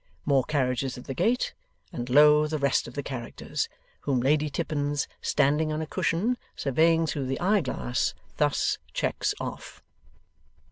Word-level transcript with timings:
More 0.25 0.43
carriages 0.43 0.97
at 0.97 1.05
the 1.05 1.13
gate, 1.13 1.53
and 1.93 2.09
lo 2.09 2.47
the 2.47 2.57
rest 2.57 2.87
of 2.87 2.95
the 2.95 3.03
characters. 3.03 3.69
Whom 3.99 4.19
Lady 4.19 4.49
Tippins, 4.49 5.07
standing 5.21 5.71
on 5.71 5.79
a 5.79 5.85
cushion, 5.85 6.39
surveying 6.55 7.05
through 7.05 7.27
the 7.27 7.39
eye 7.39 7.61
glass, 7.61 8.15
thus 8.37 8.79
checks 8.95 9.35
off. 9.39 9.83